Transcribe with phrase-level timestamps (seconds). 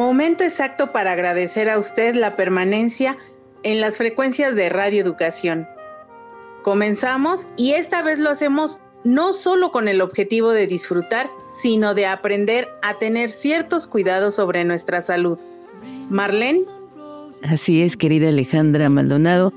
[0.00, 3.18] Momento exacto para agradecer a usted la permanencia
[3.62, 5.68] en las frecuencias de Radio Educación.
[6.62, 12.06] Comenzamos y esta vez lo hacemos no solo con el objetivo de disfrutar, sino de
[12.06, 15.38] aprender a tener ciertos cuidados sobre nuestra salud.
[16.08, 16.60] Marlene.
[17.42, 19.52] Así es, querida Alejandra Maldonado,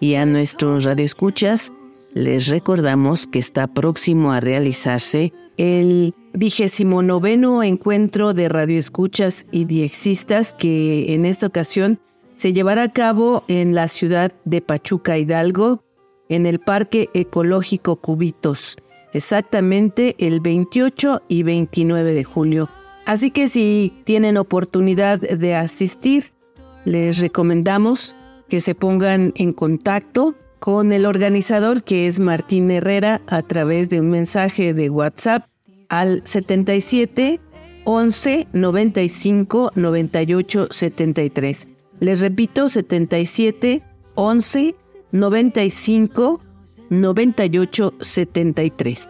[0.00, 1.70] y a nuestros radioescuchas
[2.14, 10.54] les recordamos que está próximo a realizarse el vigésimo noveno encuentro de radioescuchas y diexistas
[10.54, 11.98] que en esta ocasión
[12.36, 15.82] se llevará a cabo en la ciudad de Pachuca Hidalgo,
[16.28, 18.76] en el Parque Ecológico Cubitos,
[19.12, 22.68] exactamente el 28 y 29 de julio.
[23.06, 26.32] Así que si tienen oportunidad de asistir,
[26.84, 28.14] les recomendamos
[28.48, 30.34] que se pongan en contacto
[30.64, 35.46] con el organizador que es Martín Herrera a través de un mensaje de WhatsApp
[35.90, 37.38] al 77
[37.84, 41.68] 11 95 98 73.
[42.00, 43.82] Les repito, 77
[44.14, 44.74] 11
[45.12, 46.40] 95
[46.88, 49.08] 98 73.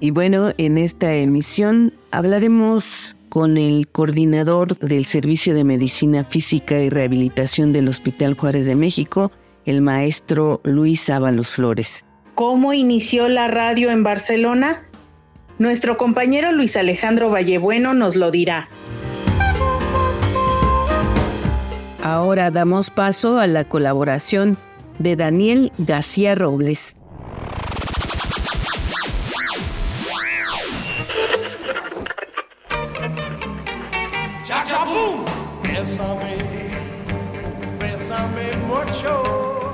[0.00, 6.90] Y bueno, en esta emisión hablaremos con el coordinador del Servicio de Medicina Física y
[6.90, 9.30] Rehabilitación del Hospital Juárez de México,
[9.66, 12.04] el maestro Luis Ábalos Flores.
[12.34, 14.82] ¿Cómo inició la radio en Barcelona?
[15.58, 18.68] Nuestro compañero Luis Alejandro Vallebueno nos lo dirá.
[22.02, 24.56] Ahora damos paso a la colaboración
[24.98, 26.96] de Daniel García Robles.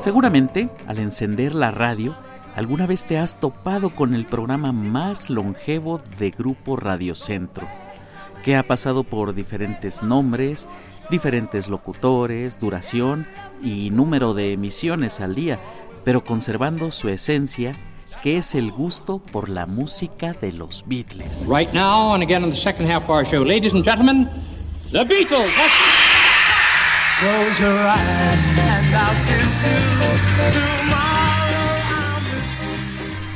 [0.06, 2.14] Seguramente, al encender la radio,
[2.54, 7.66] alguna vez te has topado con el programa más longevo de Grupo Radiocentro,
[8.44, 10.68] que ha pasado por diferentes nombres,
[11.10, 13.26] diferentes locutores, duración
[13.60, 15.58] y número de emisiones al día,
[16.04, 17.74] pero conservando su esencia,
[18.22, 21.44] que es el gusto por la música de los Beatles.
[21.48, 24.28] Right now and again in the second half of our show, ladies and gentlemen,
[24.92, 25.50] the Beatles.
[27.18, 28.86] Close your eyes and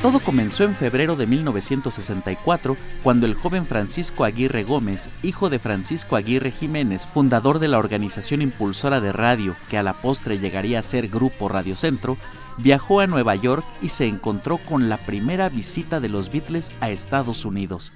[0.03, 6.17] Todo comenzó en febrero de 1964, cuando el joven Francisco Aguirre Gómez, hijo de Francisco
[6.17, 10.83] Aguirre Jiménez, fundador de la organización impulsora de radio que a la postre llegaría a
[10.83, 12.19] ser Grupo Radio Centro,
[12.59, 16.91] viajó a Nueva York y se encontró con la primera visita de los Beatles a
[16.91, 17.95] Estados Unidos.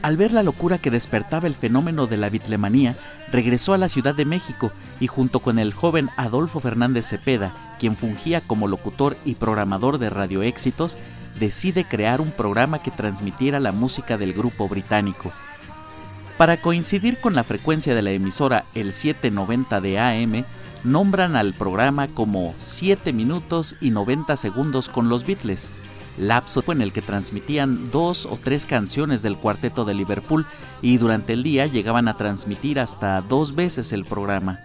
[0.00, 2.96] Al ver la locura que despertaba el fenómeno de la bitlemanía,
[3.30, 7.96] regresó a la Ciudad de México y junto con el joven Adolfo Fernández Cepeda, quien
[7.96, 10.98] fungía como locutor y programador de Radio Éxitos,
[11.38, 15.30] decide crear un programa que transmitiera la música del grupo británico.
[16.36, 20.44] Para coincidir con la frecuencia de la emisora el 790 de AM,
[20.82, 25.70] nombran al programa como 7 minutos y 90 segundos con los Beatles,
[26.18, 30.46] lapso en el que transmitían dos o tres canciones del cuarteto de Liverpool
[30.80, 34.60] y durante el día llegaban a transmitir hasta dos veces el programa.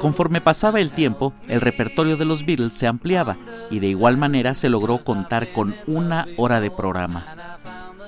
[0.00, 3.36] Conforme pasaba el tiempo, el repertorio de los Beatles se ampliaba
[3.70, 7.45] y de igual manera se logró contar con una hora de programa.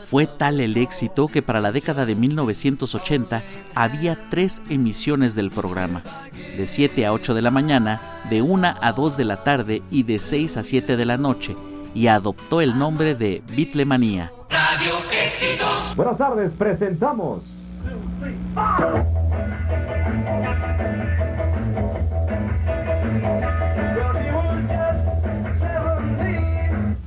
[0.09, 3.43] Fue tal el éxito que para la década de 1980
[3.75, 6.03] había tres emisiones del programa,
[6.33, 10.05] de 7 a 8 de la mañana, de 1 a 2 de la tarde y
[10.05, 11.55] de 6 a 7 de la noche,
[11.93, 14.33] y adoptó el nombre de Bitlemanía.
[14.49, 14.95] Radio
[15.27, 15.95] Éxitos.
[15.95, 17.43] Buenas tardes, presentamos.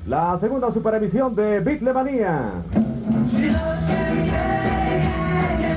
[0.06, 2.52] La segunda superemisión de Bitlemanía.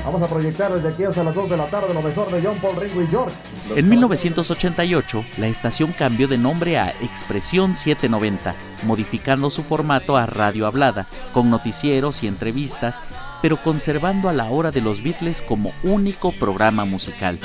[0.05, 2.57] Vamos a proyectar desde aquí hasta las 2 de la tarde lo mejor de John
[2.61, 3.35] Paul Ringo y George.
[3.75, 10.67] En 1988, la estación cambió de nombre a Expresión 790, modificando su formato a radio
[10.67, 13.01] hablada, con noticieros y entrevistas,
[13.41, 17.39] pero conservando a la hora de los Beatles como único programa musical.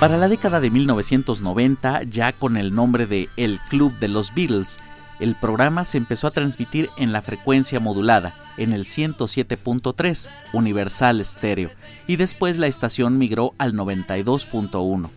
[0.00, 4.78] Para la década de 1990, ya con el nombre de El Club de los Beatles,
[5.20, 11.70] el programa se empezó a transmitir en la frecuencia modulada, en el 107.3, Universal Stereo,
[12.06, 15.10] y después la estación migró al 92.1.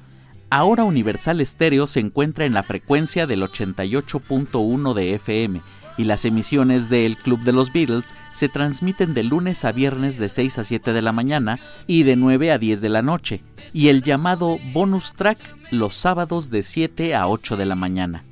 [0.49, 5.61] Ahora Universal Stereo se encuentra en la frecuencia del 88.1 de FM
[5.97, 10.17] y las emisiones de El Club de los Beatles se transmiten de lunes a viernes
[10.17, 13.43] de 6 a 7 de la mañana y de 9 a 10 de la noche,
[13.71, 15.37] y el llamado bonus track
[15.71, 18.23] los sábados de 7 a 8 de la mañana.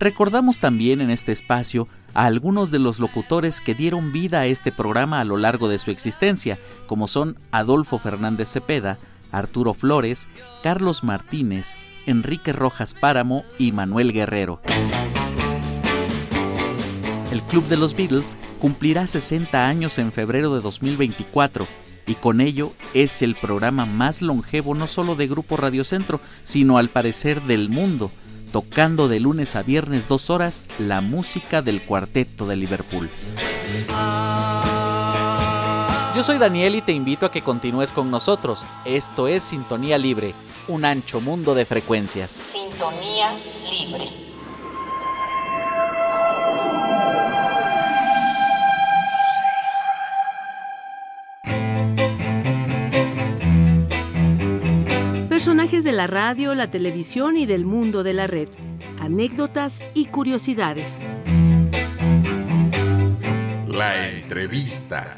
[0.00, 4.72] Recordamos también en este espacio a algunos de los locutores que dieron vida a este
[4.72, 8.98] programa a lo largo de su existencia, como son Adolfo Fernández Cepeda,
[9.30, 10.26] Arturo Flores,
[10.62, 11.74] Carlos Martínez,
[12.06, 14.62] Enrique Rojas Páramo y Manuel Guerrero.
[17.30, 21.66] El Club de los Beatles cumplirá 60 años en febrero de 2024
[22.06, 26.78] y con ello es el programa más longevo no solo de Grupo Radio Centro, sino
[26.78, 28.10] al parecer del mundo,
[28.52, 33.10] tocando de lunes a viernes dos horas la música del cuarteto de Liverpool.
[36.14, 38.66] Yo soy Daniel y te invito a que continúes con nosotros.
[38.84, 40.34] Esto es Sintonía Libre,
[40.68, 42.40] un ancho mundo de frecuencias.
[42.52, 43.32] Sintonía
[43.70, 44.29] Libre.
[55.40, 58.50] Personajes de la radio, la televisión y del mundo de la red.
[59.00, 60.94] Anécdotas y curiosidades.
[63.66, 65.16] La entrevista.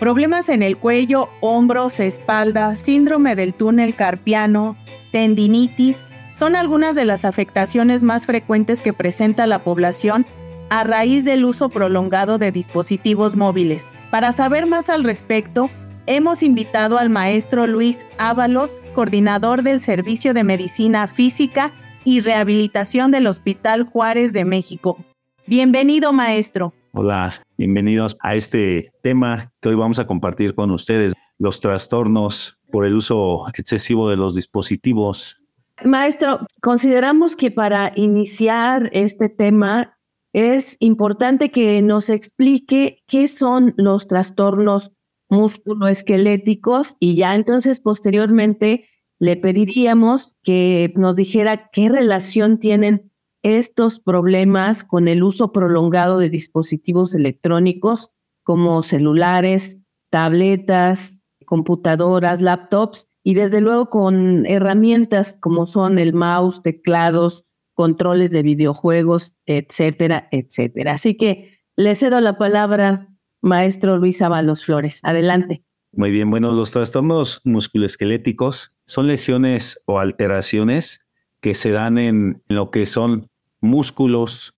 [0.00, 4.78] Problemas en el cuello, hombros, espalda, síndrome del túnel carpiano,
[5.12, 5.98] tendinitis,
[6.38, 10.24] son algunas de las afectaciones más frecuentes que presenta la población
[10.70, 13.88] a raíz del uso prolongado de dispositivos móviles.
[14.10, 15.70] Para saber más al respecto,
[16.06, 21.72] hemos invitado al maestro Luis Ábalos, coordinador del Servicio de Medicina Física
[22.04, 24.98] y Rehabilitación del Hospital Juárez de México.
[25.46, 26.74] Bienvenido, maestro.
[26.92, 32.84] Hola, bienvenidos a este tema que hoy vamos a compartir con ustedes, los trastornos por
[32.84, 35.40] el uso excesivo de los dispositivos.
[35.84, 39.97] Maestro, consideramos que para iniciar este tema
[40.32, 44.92] es importante que nos explique qué son los trastornos
[45.30, 48.88] musculoesqueléticos y ya entonces posteriormente
[49.18, 53.10] le pediríamos que nos dijera qué relación tienen
[53.42, 58.10] estos problemas con el uso prolongado de dispositivos electrónicos
[58.42, 59.78] como celulares,
[60.10, 67.44] tabletas, computadoras, laptops y desde luego con herramientas como son el mouse, teclados,
[67.78, 70.94] controles de videojuegos, etcétera, etcétera.
[70.94, 73.06] Así que le cedo la palabra,
[73.40, 74.98] maestro Luis Avalos Flores.
[75.04, 75.62] Adelante.
[75.92, 81.02] Muy bien, bueno, los trastornos musculoesqueléticos son lesiones o alteraciones
[81.40, 83.30] que se dan en lo que son
[83.60, 84.56] músculos,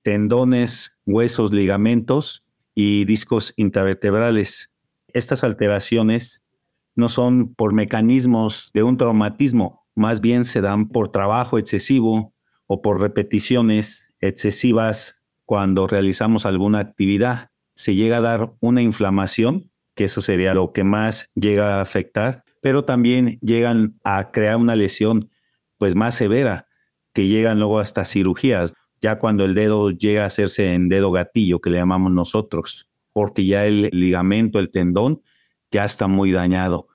[0.00, 4.70] tendones, huesos, ligamentos y discos intervertebrales.
[5.08, 6.42] Estas alteraciones
[6.94, 12.33] no son por mecanismos de un traumatismo, más bien se dan por trabajo excesivo
[12.66, 17.50] o por repeticiones excesivas cuando realizamos alguna actividad.
[17.74, 22.44] Se llega a dar una inflamación, que eso sería lo que más llega a afectar,
[22.60, 25.30] pero también llegan a crear una lesión
[25.78, 26.66] pues más severa,
[27.12, 31.60] que llegan luego hasta cirugías, ya cuando el dedo llega a hacerse en dedo gatillo,
[31.60, 35.22] que le llamamos nosotros, porque ya el ligamento, el tendón,
[35.70, 36.88] ya está muy dañado.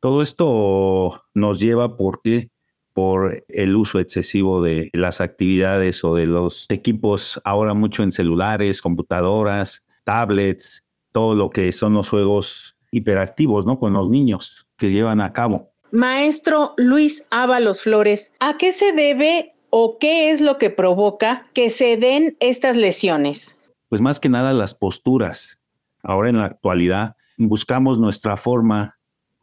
[0.00, 2.50] Todo esto nos lleva porque
[2.94, 8.80] por el uso excesivo de las actividades o de los equipos ahora mucho en celulares,
[8.80, 13.78] computadoras, tablets, todo lo que son los juegos hiperactivos, ¿no?
[13.78, 15.72] Con los niños que llevan a cabo.
[15.90, 21.70] Maestro Luis Ábalos Flores, ¿a qué se debe o qué es lo que provoca que
[21.70, 23.56] se den estas lesiones?
[23.88, 25.58] Pues más que nada las posturas.
[26.02, 28.93] Ahora en la actualidad buscamos nuestra forma,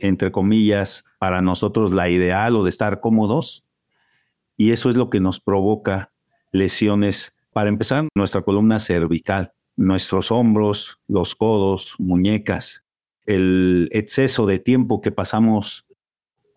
[0.02, 3.64] entre comillas, para nosotros la ideal o de estar cómodos.
[4.58, 6.12] Y eso es lo que nos provoca
[6.52, 7.34] lesiones.
[7.54, 12.84] Para empezar, nuestra columna cervical, nuestros hombros, los codos, muñecas,
[13.26, 15.86] el exceso de tiempo que pasamos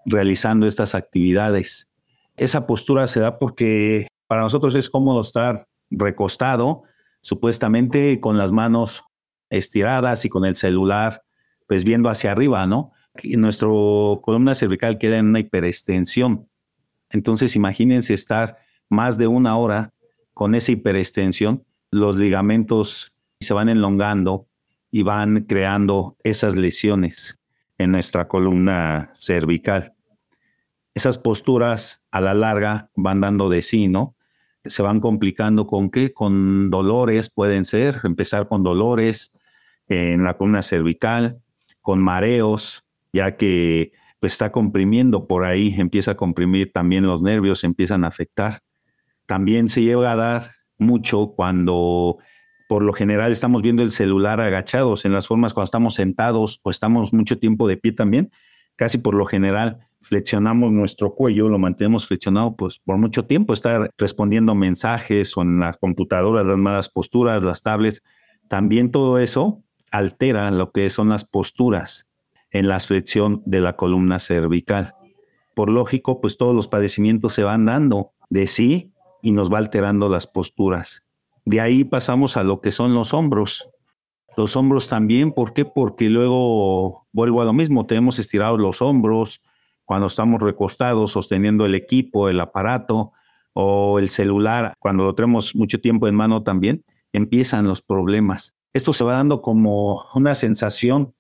[0.07, 1.89] realizando estas actividades
[2.37, 6.83] esa postura se da porque para nosotros es cómodo estar recostado,
[7.21, 9.05] supuestamente con las manos
[9.51, 11.23] estiradas y con el celular,
[11.69, 12.93] pues viendo hacia arriba, ¿no?
[13.23, 16.49] Y nuestra columna cervical queda en una hiperextensión.
[17.11, 19.93] Entonces, imagínense estar más de una hora
[20.35, 24.49] con esa hiperextensión, los ligamentos se van enlongando
[24.91, 27.39] y van creando esas lesiones.
[27.79, 29.95] en nuestra columna cervical.
[30.95, 34.15] Esas posturas a la larga van dando de sí, ¿no?
[34.65, 36.13] Se van complicando con qué?
[36.13, 39.33] Con dolores pueden ser, empezar con dolores
[39.89, 41.41] en la columna cervical,
[41.81, 42.84] con mareos,
[43.15, 48.09] ya que pues, está comprimiendo por ahí, empieza a comprimir también los nervios, empiezan a
[48.09, 48.61] afectar.
[49.25, 52.19] También se llega a dar mucho cuando
[52.69, 56.71] por lo general estamos viendo el celular agachados en las formas cuando estamos sentados o
[56.71, 58.33] estamos mucho tiempo de pie también,
[58.75, 63.91] casi por lo general flexionamos nuestro cuello, lo mantenemos flexionado pues por mucho tiempo, estar
[63.97, 68.03] respondiendo mensajes o en las computadoras, las malas posturas, las tablets,
[68.49, 72.09] también todo eso altera lo que son las posturas
[72.55, 74.95] en la flexión de la columna cervical.
[75.55, 78.93] Por lógico, pues todos los padecimientos se van dando de sí
[79.23, 81.03] y nos va alterando las posturas.
[81.45, 83.69] De ahí pasamos a lo que son los hombros.
[84.37, 85.65] Los hombros también, ¿por qué?
[85.65, 89.43] Porque luego vuelvo a lo mismo, tenemos estirados los hombros
[89.85, 93.13] cuando estamos recostados sosteniendo el equipo, el aparato
[93.53, 98.55] o el celular, cuando lo tenemos mucho tiempo en mano también, empiezan los problemas.
[98.73, 101.15] Esto se va dando como una sensación,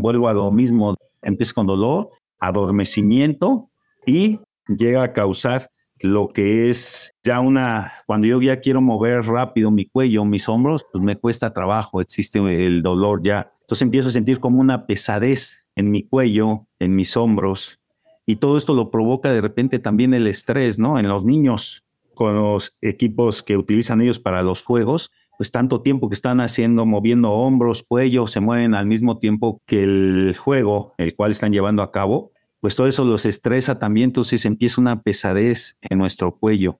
[0.00, 3.70] vuelvo a lo mismo, empieza con dolor, adormecimiento
[4.06, 9.70] y llega a causar lo que es ya una, cuando yo ya quiero mover rápido
[9.70, 13.52] mi cuello, mis hombros, pues me cuesta trabajo, existe el dolor ya.
[13.60, 17.80] Entonces empiezo a sentir como una pesadez en mi cuello, en mis hombros,
[18.26, 20.98] y todo esto lo provoca de repente también el estrés, ¿no?
[20.98, 26.10] En los niños, con los equipos que utilizan ellos para los juegos, pues tanto tiempo
[26.10, 31.16] que están haciendo, moviendo hombros, cuello, se mueven al mismo tiempo que el juego, el
[31.16, 35.78] cual están llevando a cabo, pues todo eso los estresa también, entonces empieza una pesadez
[35.80, 36.78] en nuestro cuello,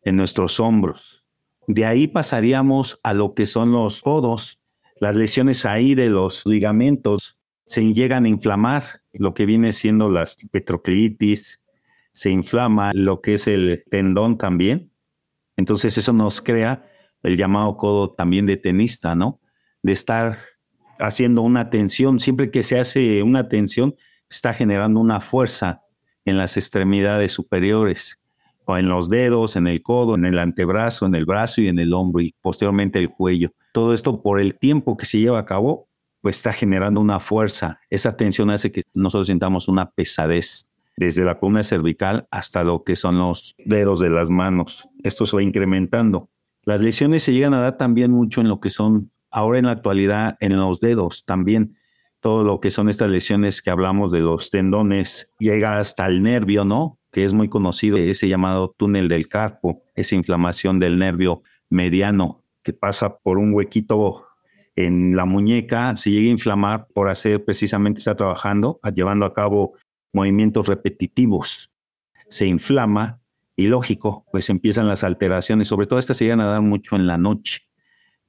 [0.00, 1.26] en nuestros hombros.
[1.66, 4.58] De ahí pasaríamos a lo que son los codos,
[4.98, 10.38] las lesiones ahí de los ligamentos se llegan a inflamar, lo que viene siendo las
[10.50, 11.60] petroclitis,
[12.14, 14.90] se inflama lo que es el tendón también.
[15.58, 16.86] Entonces eso nos crea
[17.22, 19.40] el llamado codo también de tenista, ¿no?
[19.82, 20.38] De estar
[20.98, 23.94] haciendo una tensión, siempre que se hace una tensión,
[24.28, 25.82] está generando una fuerza
[26.24, 28.18] en las extremidades superiores,
[28.66, 31.78] o en los dedos, en el codo, en el antebrazo, en el brazo y en
[31.78, 33.52] el hombro y posteriormente el cuello.
[33.72, 35.88] Todo esto por el tiempo que se lleva a cabo,
[36.20, 37.80] pues está generando una fuerza.
[37.88, 42.94] Esa tensión hace que nosotros sintamos una pesadez desde la columna cervical hasta lo que
[42.94, 44.86] son los dedos de las manos.
[45.02, 46.28] Esto se va incrementando.
[46.64, 49.72] Las lesiones se llegan a dar también mucho en lo que son, ahora en la
[49.72, 51.76] actualidad, en los dedos también
[52.20, 56.64] todo lo que son estas lesiones que hablamos de los tendones, llega hasta el nervio,
[56.64, 56.98] ¿no?
[57.10, 62.74] Que es muy conocido, ese llamado túnel del carpo, esa inflamación del nervio mediano que
[62.74, 64.26] pasa por un huequito
[64.76, 69.72] en la muñeca, se llega a inflamar por hacer precisamente, está trabajando, llevando a cabo
[70.12, 71.72] movimientos repetitivos.
[72.28, 73.20] Se inflama
[73.60, 77.06] y lógico, pues empiezan las alteraciones, sobre todo estas se llegan a dar mucho en
[77.06, 77.60] la noche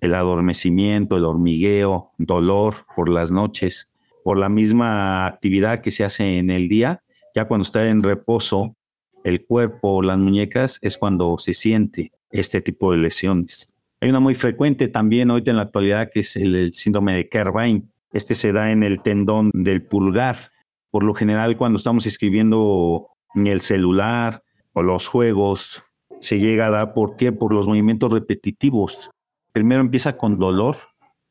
[0.02, 3.90] el adormecimiento, el hormigueo, dolor por las noches,
[4.26, 7.02] por la misma actividad que se hace en el día,
[7.34, 8.76] ya cuando está en reposo
[9.24, 13.70] el cuerpo, las muñecas, es cuando se siente este tipo de lesiones.
[14.02, 17.90] Hay una muy frecuente también hoy en la actualidad que es el, síndrome de Kerbein.
[18.12, 20.52] Este se da en el tendón del pulgar.
[20.90, 25.84] Por lo general, cuando estamos escribiendo en el celular o los juegos,
[26.20, 27.32] se llega a dar, ¿por qué?
[27.32, 29.10] Por los movimientos repetitivos
[29.52, 30.78] primero empieza con dolor,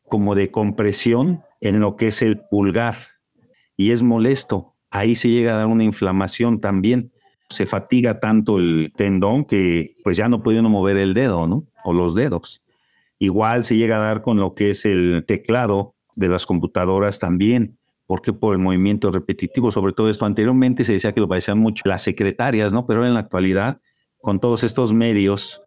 [0.08, 2.96] como de compresión en lo que es el pulgar,
[3.76, 4.76] y es molesto.
[4.90, 7.12] Ahí se llega a dar una inflamación también.
[7.48, 11.64] Se fatiga tanto el tendón que pues ya no puede uno mover el dedo, ¿no?
[11.84, 12.62] O los dedos.
[13.18, 17.78] Igual se llega a dar con lo que es el teclado de las computadoras también,
[18.10, 21.84] porque por el movimiento repetitivo, sobre todo esto anteriormente se decía que lo padecían mucho
[21.84, 22.84] las secretarias, ¿no?
[22.84, 23.80] Pero en la actualidad,
[24.20, 25.62] con todos estos medios,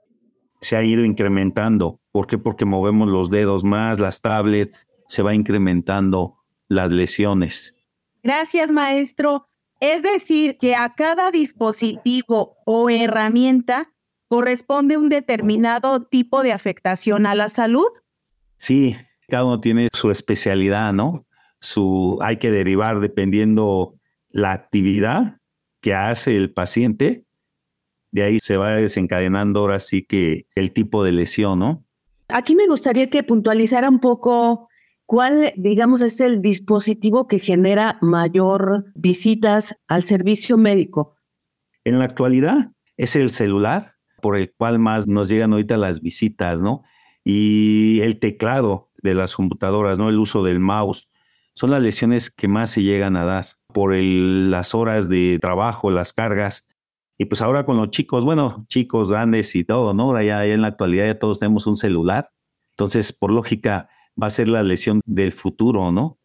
[0.60, 2.02] se ha ido incrementando.
[2.12, 2.38] ¿Por qué?
[2.38, 6.36] Porque movemos los dedos más, las tablets, se va incrementando
[6.68, 7.76] las lesiones.
[8.24, 9.48] Gracias, maestro.
[9.80, 13.94] Es decir, que a cada dispositivo o herramienta
[14.28, 17.88] corresponde un determinado tipo de afectación a la salud.
[18.58, 18.98] Sí,
[19.30, 21.26] cada uno tiene su especialidad, ¿no?
[21.64, 23.96] Su, hay que derivar dependiendo
[24.30, 25.38] la actividad
[25.82, 27.26] que hace el paciente
[28.14, 31.84] de ahí se va desencadenando ahora sí que el tipo de lesión, ¿no?
[32.28, 34.70] Aquí me gustaría que puntualizara un poco
[35.08, 41.16] cuál, digamos, es el dispositivo que genera mayor visitas al servicio médico.
[41.86, 46.62] En la actualidad es el celular por el cual más nos llegan ahorita las visitas,
[46.62, 46.84] ¿no?
[47.26, 50.10] Y el teclado de las computadoras, ¿no?
[50.10, 51.10] El uso del mouse.
[51.56, 56.14] Son las lesiones que más se llegan a dar por las horas de trabajo, las
[56.14, 56.66] cargas.
[57.18, 60.04] Y pues ahora con los chicos, bueno, chicos grandes y todo, ¿no?
[60.04, 62.32] Ahora ya, en la actualidad ya todos tenemos un celular.
[62.72, 63.90] Entonces, por lógica,
[64.22, 66.20] va a ser la lesión del futuro, ¿no?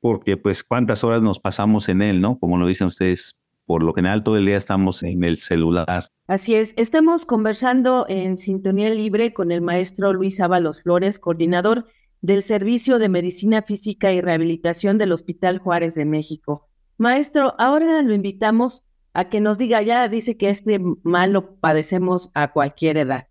[0.00, 2.38] Porque pues cuántas horas nos pasamos en él, ¿no?
[2.38, 3.36] Como lo dicen ustedes,
[3.66, 6.08] por lo general todo el día estamos en el celular.
[6.26, 11.86] Así es, estamos conversando en sintonía libre con el maestro Luis Ábalos Flores, coordinador
[12.22, 16.68] del Servicio de Medicina Física y Rehabilitación del Hospital Juárez de México.
[16.96, 22.30] Maestro, ahora lo invitamos a que nos diga, ya dice que este mal lo padecemos
[22.34, 23.28] a cualquier edad,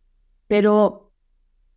[0.48, 1.12] pero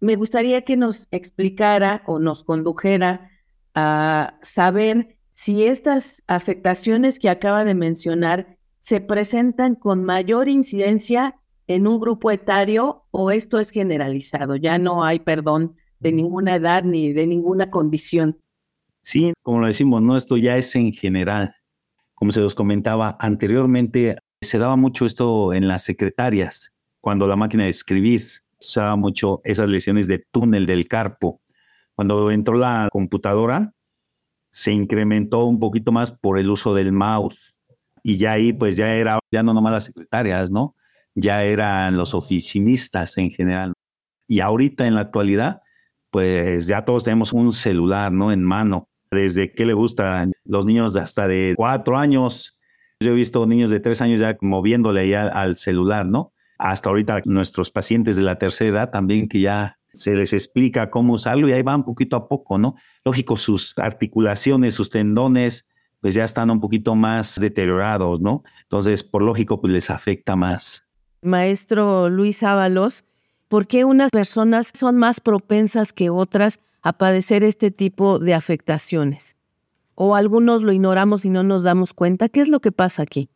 [0.00, 3.30] me gustaría que nos explicara o nos condujera
[3.74, 11.86] a saber si estas afectaciones que acaba de mencionar se presentan con mayor incidencia en
[11.86, 17.12] un grupo etario o esto es generalizado, ya no hay perdón de ninguna edad ni
[17.12, 18.38] de ninguna condición.
[19.02, 21.54] Sí, como lo decimos, no, esto ya es en general.
[22.14, 27.64] Como se los comentaba anteriormente, se daba mucho esto en las secretarias, cuando la máquina
[27.64, 28.26] de escribir
[28.60, 31.40] usaba mucho esas lesiones de túnel del carpo.
[31.94, 33.72] Cuando entró la computadora,
[34.50, 37.54] se incrementó un poquito más por el uso del mouse.
[38.02, 40.74] Y ya ahí, pues ya era, ya no nomás las secretarias, ¿no?
[41.14, 43.72] Ya eran los oficinistas en general.
[44.26, 45.62] Y ahorita en la actualidad,
[46.14, 48.30] pues ya todos tenemos un celular, ¿no?
[48.30, 48.88] En mano.
[49.10, 52.56] Desde que le gusta los niños hasta de cuatro años.
[53.00, 56.32] Yo he visto niños de tres años ya moviéndole ya al celular, ¿no?
[56.56, 61.14] Hasta ahorita nuestros pacientes de la tercera edad también que ya se les explica cómo
[61.14, 62.76] usarlo y ahí van poquito a poco, ¿no?
[63.04, 65.66] Lógico, sus articulaciones, sus tendones,
[66.00, 68.44] pues ya están un poquito más deteriorados, ¿no?
[68.62, 70.86] Entonces, por lógico, pues les afecta más.
[71.22, 73.04] Maestro Luis Ábalos,
[73.48, 79.36] ¿por qué unas personas son más propensas que otras a padecer este tipo de afectaciones?
[79.94, 82.28] ¿O algunos lo ignoramos y no nos damos cuenta?
[82.28, 83.28] ¿Qué es lo que pasa aquí?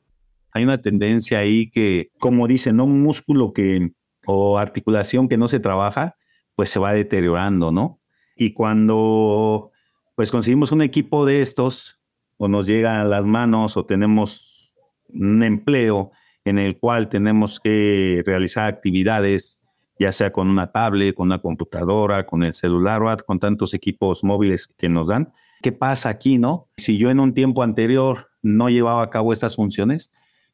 [0.53, 2.85] Hay una tendencia ahí que, como dicen, ¿no?
[2.85, 3.93] un músculo que
[4.27, 6.17] o articulación que no se trabaja,
[6.55, 8.01] pues se va deteriorando, ¿no?
[8.37, 9.71] Y cuando
[10.17, 12.01] pues conseguimos un equipo de estos,
[12.37, 14.73] o nos llega a las manos, o tenemos
[15.09, 16.11] un empleo
[16.45, 19.58] en el cual tenemos que realizar actividades
[19.99, 24.23] ya sea con una tablet, con una computadora, con el celular o con tantos equipos
[24.23, 25.33] móviles que nos dan.
[25.63, 26.69] ¿Qué pasa aquí, no?
[26.77, 30.13] Si yo en un tiempo anterior no llevaba a cabo estas funciones,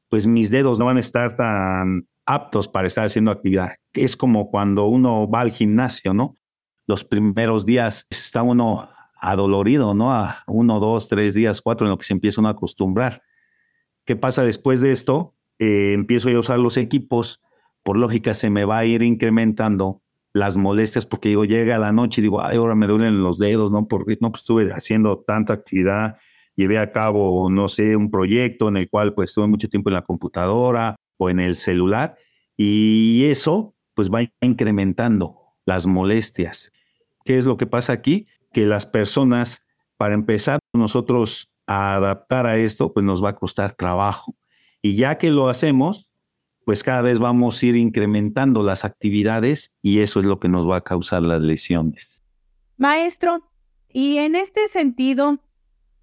[0.09, 3.73] pues mis dedos no van a estar tan aptos para estar haciendo actividad.
[3.93, 6.37] Es como cuando uno va al gimnasio, ¿no?
[6.87, 8.89] Los primeros días está uno
[9.21, 10.13] adolorido, ¿no?
[10.13, 13.23] A uno, dos, tres días, cuatro, en lo que se empieza uno a acostumbrar.
[14.05, 15.35] ¿Qué pasa después de esto?
[15.59, 17.43] Eh, empiezo a usar los equipos
[17.85, 20.01] por lógica se me va a ir incrementando
[20.33, 23.87] las molestias porque digo, llega la noche y digo, ahora me duelen los dedos, ¿no?
[23.87, 26.17] Porque no pues, estuve haciendo tanta actividad,
[26.57, 29.95] llevé a cabo, no sé, un proyecto en el cual pues estuve mucho tiempo en
[29.95, 32.17] la computadora o en el celular
[32.57, 36.73] y eso pues va incrementando las molestias.
[37.25, 38.27] ¿Qué es lo que pasa aquí?
[38.53, 39.63] Que las personas,
[39.97, 44.35] para empezar nosotros a adaptar a esto, pues nos va a costar trabajo.
[44.83, 46.11] Y ya que lo hacemos,
[46.65, 50.69] pues cada vez vamos a ir incrementando las actividades y eso es lo que nos
[50.69, 52.23] va a causar las lesiones.
[52.77, 53.51] Maestro,
[53.89, 55.39] y en este sentido,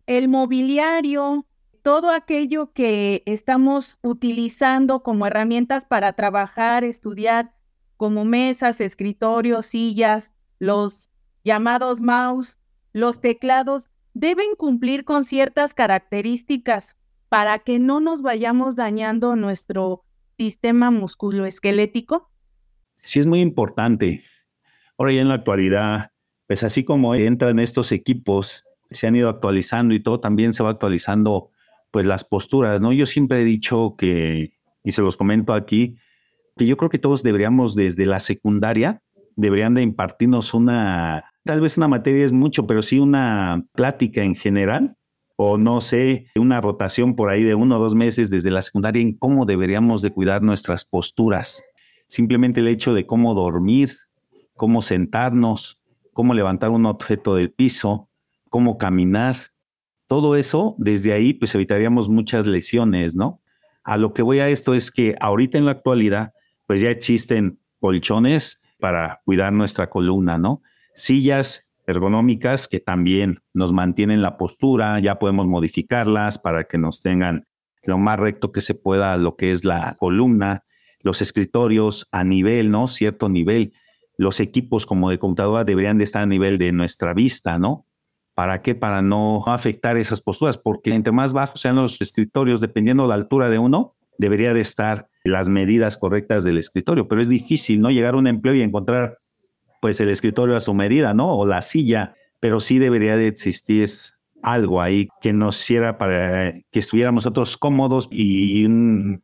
[0.08, 1.46] el mobiliario,
[1.82, 7.54] todo aquello que estamos utilizando como herramientas para trabajar, estudiar,
[7.98, 11.10] como mesas, escritorios, sillas, los
[11.44, 12.58] llamados mouse,
[12.94, 16.96] los teclados, deben cumplir con ciertas características
[17.30, 20.04] para que no nos vayamos dañando nuestro
[20.42, 22.32] sistema musculoesquelético?
[23.04, 24.24] Sí, es muy importante.
[24.98, 26.14] Ahora ya en la actualidad,
[26.48, 30.72] pues así como entran estos equipos, se han ido actualizando y todo, también se va
[30.72, 31.52] actualizando
[31.92, 32.92] pues las posturas, ¿no?
[32.92, 35.98] Yo siempre he dicho que, y se los comento aquí,
[36.58, 39.04] que yo creo que todos deberíamos desde la secundaria,
[39.36, 44.34] deberían de impartirnos una, tal vez una materia es mucho, pero sí una plática en
[44.34, 44.98] general
[45.44, 49.02] o no sé, una rotación por ahí de uno o dos meses desde la secundaria
[49.02, 51.64] en cómo deberíamos de cuidar nuestras posturas.
[52.08, 53.98] Simplemente el hecho de cómo dormir,
[54.56, 55.82] cómo sentarnos,
[56.14, 58.08] cómo levantar un objeto del piso,
[58.52, 59.36] cómo caminar.
[60.06, 63.42] Todo eso, desde ahí, pues evitaríamos muchas lesiones, ¿no?
[63.84, 66.34] A lo que voy a esto es que ahorita en la actualidad,
[66.68, 70.62] pues ya existen colchones para cuidar nuestra columna, ¿no?
[70.94, 77.48] Sillas ergonómicas que también nos mantienen la postura, ya podemos modificarlas para que nos tengan
[77.84, 80.64] lo más recto que se pueda lo que es la columna,
[81.02, 82.88] los escritorios a nivel, ¿no?
[82.88, 83.74] Cierto nivel.
[84.18, 87.86] Los equipos como de computadora deberían de estar a nivel de nuestra vista, ¿no?
[88.36, 88.76] ¿Para qué?
[88.76, 93.50] Para no afectar esas posturas, porque entre más bajos sean los escritorios, dependiendo la altura
[93.50, 97.90] de uno, debería de estar las medidas correctas del escritorio, pero es difícil, ¿no?
[97.90, 99.18] Llegar a un empleo y encontrar,
[99.82, 101.36] pues, el escritorio a su medida, ¿no?
[101.38, 103.92] O la silla, pero sí debería de existir
[104.44, 108.66] algo ahí que nos hiciera para que estuviéramos nosotros cómodos y,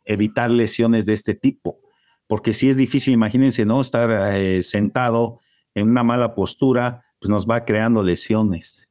[0.05, 1.79] evitar lesiones de este tipo.
[2.27, 3.79] Porque si es difícil, imagínense, ¿no?
[3.79, 5.39] Estar eh, sentado
[5.75, 8.87] en una mala postura, pues nos va creando lesiones.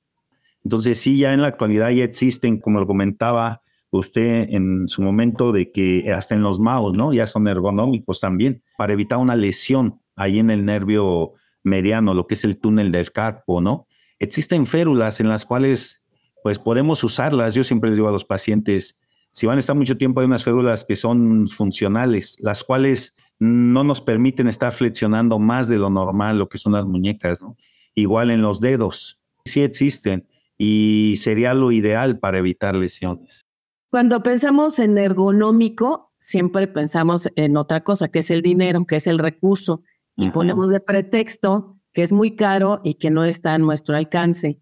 [0.64, 5.52] Entonces, sí, ya en la actualidad ya existen, como lo comentaba usted en su momento,
[5.52, 7.12] de que hasta en los mouse, ¿no?
[7.12, 11.34] Ya son ergonómicos también, para evitar una lesión ahí en el nervio
[11.66, 13.86] mediano, lo que es el túnel del carpo, ¿no?
[14.18, 16.02] Existen férulas en las cuales
[16.42, 17.54] pues podemos usarlas.
[17.54, 18.98] Yo siempre les digo a los pacientes,
[19.32, 23.84] si van a estar mucho tiempo, hay unas férulas que son funcionales, las cuales no
[23.84, 27.56] nos permiten estar flexionando más de lo normal, lo que son las muñecas, ¿no?
[27.94, 30.26] Igual en los dedos, sí existen
[30.56, 33.44] y sería lo ideal para evitar lesiones.
[33.90, 39.06] Cuando pensamos en ergonómico, siempre pensamos en otra cosa, que es el dinero, que es
[39.06, 39.82] el recurso,
[40.16, 44.60] y ponemos de pretexto que es muy caro y que no está a nuestro alcance.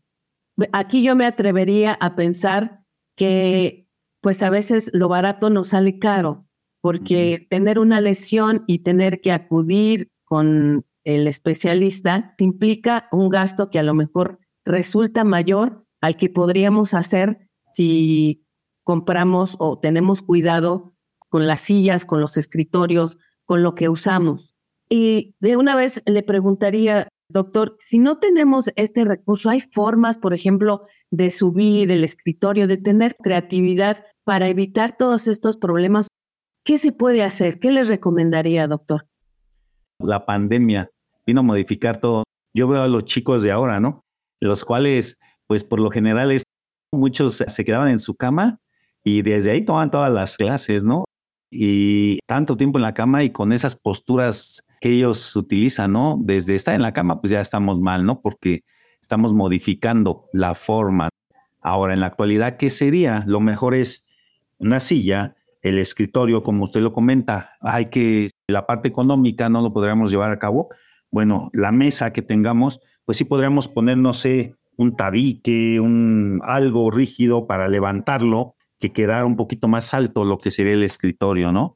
[0.72, 2.84] Aquí yo me atrevería a pensar
[3.16, 3.88] que
[4.20, 6.46] pues a veces lo barato nos sale caro,
[6.80, 13.78] porque tener una lesión y tener que acudir con el especialista implica un gasto que
[13.78, 18.46] a lo mejor resulta mayor al que podríamos hacer si
[18.84, 20.94] compramos o tenemos cuidado
[21.28, 24.53] con las sillas, con los escritorios, con lo que usamos.
[24.88, 30.34] Y de una vez le preguntaría, Doctor, si no tenemos este recurso, ¿hay formas, por
[30.34, 36.08] ejemplo, de subir el escritorio, de tener creatividad para evitar todos estos problemas?
[36.64, 37.58] ¿Qué se puede hacer?
[37.60, 39.06] ¿Qué les recomendaría, doctor?
[39.98, 40.90] La pandemia
[41.26, 42.24] vino a modificar todo.
[42.54, 44.02] Yo veo a los chicos de ahora, ¿no?
[44.40, 46.44] Los cuales, pues por lo general, es,
[46.92, 48.60] muchos se quedaban en su cama
[49.02, 51.04] y desde ahí toman todas las clases, ¿no?
[51.50, 56.18] Y tanto tiempo en la cama y con esas posturas que ellos utilizan, ¿no?
[56.20, 58.20] Desde estar en la cama, pues ya estamos mal, ¿no?
[58.20, 58.64] Porque
[59.00, 61.08] estamos modificando la forma.
[61.62, 63.24] Ahora, en la actualidad, ¿qué sería?
[63.26, 64.06] Lo mejor es
[64.58, 69.72] una silla, el escritorio, como usted lo comenta, hay que, la parte económica no lo
[69.72, 70.68] podríamos llevar a cabo.
[71.10, 76.90] Bueno, la mesa que tengamos, pues sí podríamos poner, no sé, un tabique, un algo
[76.90, 81.74] rígido para levantarlo, que quedara un poquito más alto lo que sería el escritorio, ¿no?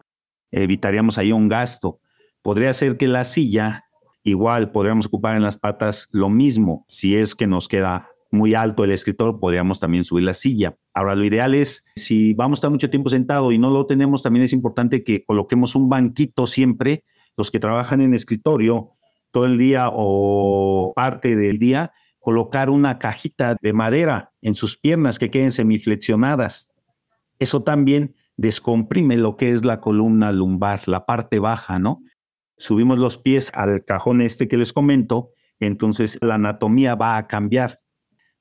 [0.50, 2.00] Evitaríamos ahí un gasto.
[2.42, 3.84] Podría ser que la silla,
[4.22, 6.86] igual podríamos ocupar en las patas lo mismo.
[6.88, 10.76] Si es que nos queda muy alto el escritor, podríamos también subir la silla.
[10.94, 14.22] Ahora, lo ideal es, si vamos a estar mucho tiempo sentado y no lo tenemos,
[14.22, 17.04] también es importante que coloquemos un banquito siempre.
[17.36, 18.92] Los que trabajan en escritorio
[19.30, 25.18] todo el día o parte del día, colocar una cajita de madera en sus piernas
[25.18, 26.68] que queden semiflexionadas.
[27.38, 32.02] Eso también descomprime lo que es la columna lumbar, la parte baja, ¿no?
[32.58, 37.80] Subimos los pies al cajón este que les comento, entonces la anatomía va a cambiar.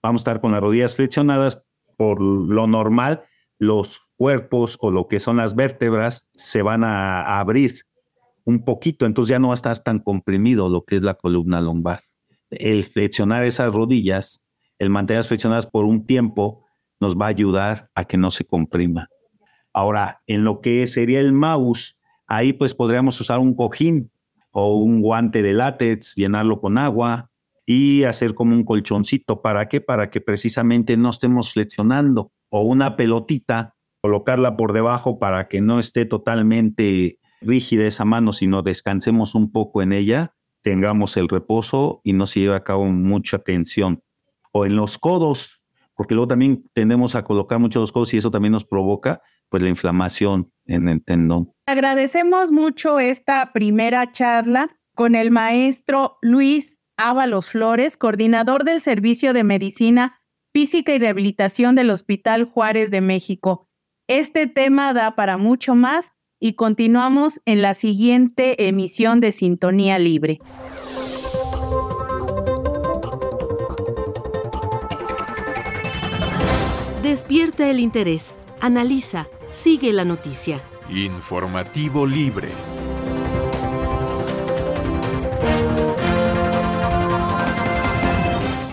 [0.01, 1.63] Vamos a estar con las rodillas flexionadas.
[1.97, 3.23] Por lo normal,
[3.57, 7.81] los cuerpos o lo que son las vértebras se van a abrir
[8.45, 11.59] un poquito, entonces ya no va a estar tan comprimido lo que es la columna
[11.59, 12.03] lumbar.
[12.49, 14.41] El flexionar esas rodillas,
[14.79, 16.65] el mantenerlas flexionadas por un tiempo,
[16.99, 19.09] nos va a ayudar a que no se comprima.
[19.73, 21.96] Ahora, en lo que sería el mouse,
[22.27, 24.11] Ahí pues podríamos usar un cojín
[24.51, 27.31] o un guante de látex, llenarlo con agua
[27.65, 29.41] y hacer como un colchoncito.
[29.41, 29.81] ¿Para qué?
[29.81, 32.31] Para que precisamente no estemos flexionando.
[32.49, 38.61] O una pelotita, colocarla por debajo para que no esté totalmente rígida esa mano, sino
[38.61, 43.39] descansemos un poco en ella, tengamos el reposo y no se lleve a cabo mucha
[43.39, 44.01] tensión.
[44.51, 45.61] O en los codos,
[45.95, 49.61] porque luego también tendemos a colocar mucho los codos y eso también nos provoca pues
[49.63, 51.51] la inflamación en el tendón.
[51.65, 59.43] Agradecemos mucho esta primera charla con el maestro Luis Ábalos Flores, coordinador del Servicio de
[59.43, 60.19] Medicina
[60.53, 63.67] Física y Rehabilitación del Hospital Juárez de México.
[64.07, 70.39] Este tema da para mucho más y continuamos en la siguiente emisión de Sintonía Libre.
[77.03, 80.61] Despierta el interés, analiza Sigue la noticia.
[80.87, 82.49] Informativo libre.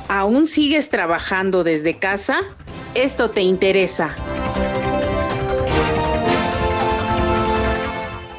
[0.08, 2.40] ¿Aún sigues trabajando desde casa?
[2.94, 4.14] Esto te interesa.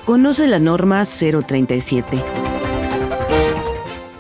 [0.06, 2.22] Conoce la norma 037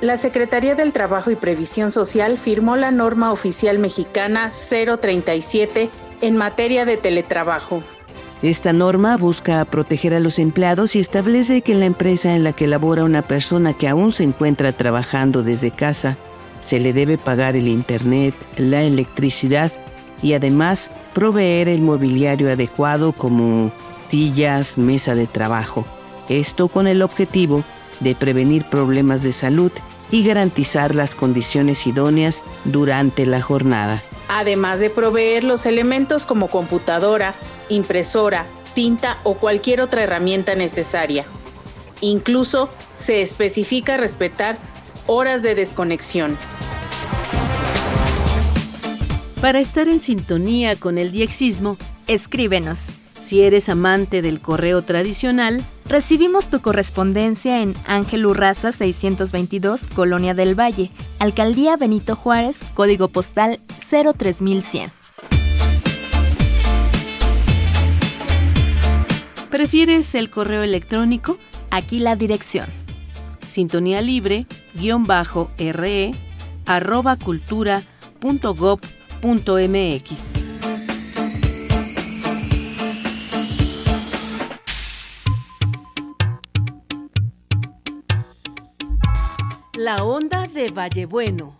[0.01, 5.89] la Secretaría del Trabajo y Previsión Social firmó la norma oficial mexicana 037
[6.21, 7.81] en materia de teletrabajo.
[8.41, 12.67] Esta norma busca proteger a los empleados y establece que la empresa en la que
[12.67, 16.17] labora una persona que aún se encuentra trabajando desde casa
[16.62, 19.71] se le debe pagar el internet, la electricidad
[20.24, 23.71] y además proveer el mobiliario adecuado como
[24.10, 25.86] sillas, mesa de trabajo.
[26.28, 27.63] Esto con el objetivo
[28.00, 29.71] de prevenir problemas de salud
[30.10, 34.02] y garantizar las condiciones idóneas durante la jornada.
[34.28, 37.36] Además de proveer los elementos como computadora,
[37.69, 41.25] impresora, tinta o cualquier otra herramienta necesaria.
[42.01, 44.58] Incluso se especifica respetar
[45.08, 46.38] horas de desconexión.
[49.41, 52.89] Para estar en sintonía con el diexismo, escríbenos.
[53.21, 60.60] Si eres amante del correo tradicional, recibimos tu correspondencia en Ángel Urraza 622, Colonia del
[60.60, 65.05] Valle, Alcaldía Benito Juárez, código postal 03100.
[69.56, 71.38] ¿Prefieres el correo electrónico?
[71.72, 72.65] Aquí la dirección.
[73.48, 76.12] Sintonía libre, guion bajo, re,
[76.65, 77.82] arroba cultura
[78.20, 78.82] punto gov
[79.22, 80.34] punto mx.
[89.78, 91.56] La onda de Vallebueno.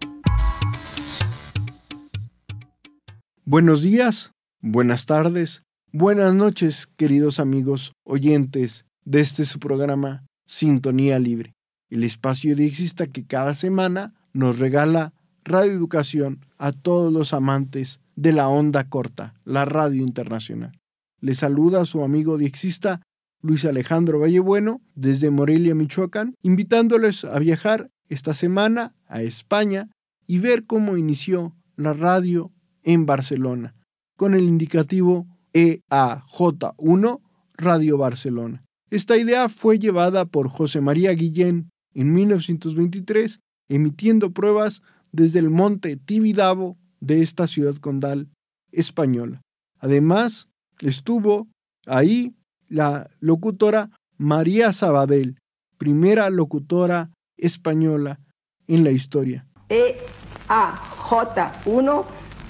[3.46, 5.64] Buenos días, buenas tardes,
[5.98, 11.54] Buenas noches, queridos amigos oyentes de este su programa Sintonía Libre,
[11.90, 15.14] el espacio diexista que cada semana nos regala
[15.46, 20.78] radioeducación a todos los amantes de la onda corta, la radio internacional.
[21.22, 23.02] Le saluda su amigo diexista
[23.42, 29.90] Luis Alejandro Vallebueno desde Morelia, Michoacán, invitándoles a viajar esta semana a España
[30.28, 32.52] y ver cómo inició la radio
[32.84, 33.76] en Barcelona,
[34.18, 37.22] con el indicativo EAJ1
[37.58, 38.63] Radio Barcelona.
[38.91, 43.39] Esta idea fue llevada por José María Guillén en 1923,
[43.70, 44.82] emitiendo pruebas
[45.13, 48.28] desde el monte Tibidabo de esta ciudad condal
[48.72, 49.41] española.
[49.80, 50.50] Además,
[50.82, 51.48] estuvo
[51.88, 52.36] ahí
[52.68, 55.38] la locutora María Sabadell,
[55.78, 58.20] primera locutora española
[58.68, 59.48] en la historia.
[59.70, 62.04] EAJ1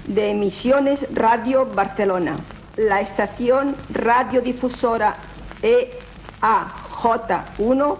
[0.08, 2.36] de Emisiones Radio Barcelona
[2.78, 5.18] la estación radiodifusora
[5.62, 7.98] EAJ1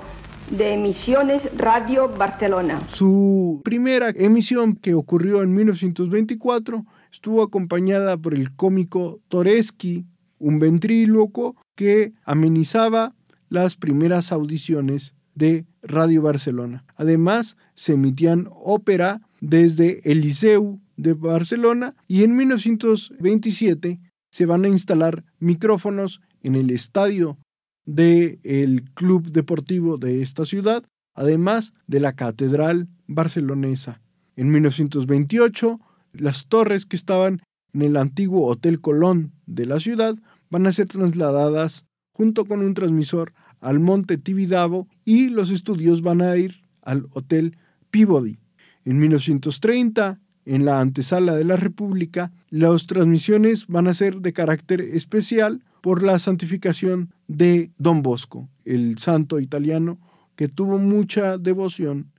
[0.52, 2.80] de Emisiones Radio Barcelona.
[2.88, 10.06] Su primera emisión, que ocurrió en 1924, estuvo acompañada por el cómico Toreski,
[10.38, 13.16] un ventríloco que amenizaba
[13.50, 16.84] las primeras audiciones de Radio Barcelona.
[16.96, 24.00] Además, se emitían ópera desde el Liceu de Barcelona y en 1927
[24.36, 27.38] se van a instalar micrófonos en el estadio
[27.86, 34.02] del club deportivo de esta ciudad, además de la catedral barcelonesa.
[34.36, 35.80] En 1928,
[36.12, 40.17] las torres que estaban en el antiguo Hotel Colón de la ciudad
[40.50, 46.21] van a ser trasladadas junto con un transmisor al Monte Tibidabo y los estudios van
[46.21, 47.58] a ir al Hotel
[47.89, 48.38] Peabody.
[48.84, 54.82] En 1930, en la antesala de la República, las transmisiones van a ser de carácter
[54.82, 60.00] especial por la santificación de Don Bosco, el santo italiano
[60.36, 62.12] que tuvo mucha devoción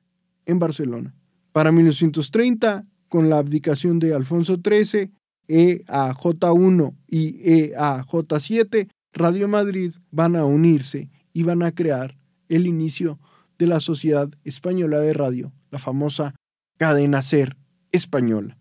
[0.45, 1.15] en Barcelona.
[1.53, 5.11] Para 1930, con la abdicación de Alfonso XIII,
[5.49, 7.39] EAJ1 y
[7.71, 12.17] EAJ7, Radio Madrid van a unirse y van a crear
[12.49, 13.19] el inicio
[13.59, 16.35] de la Sociedad Española de Radio, la famosa
[16.77, 17.57] cadena SER
[17.97, 18.57] española.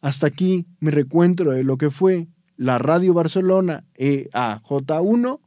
[0.00, 5.40] Hasta aquí mi recuentro de lo que fue la Radio Barcelona EAJ1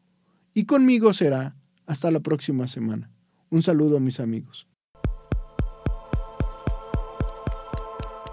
[0.53, 3.11] y conmigo será hasta la próxima semana.
[3.49, 4.67] Un saludo a mis amigos.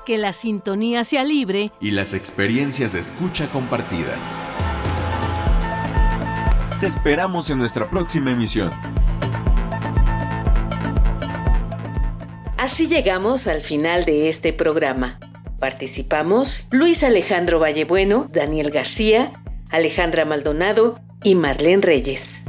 [0.06, 4.18] Que la sintonía sea libre y las experiencias de escucha compartidas.
[6.80, 8.70] Te esperamos en nuestra próxima emisión.
[12.61, 15.18] Así llegamos al final de este programa.
[15.59, 19.33] Participamos Luis Alejandro Vallebueno, Daniel García,
[19.70, 22.42] Alejandra Maldonado y Marlene Reyes.